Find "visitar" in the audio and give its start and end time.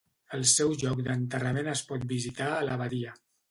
2.15-2.51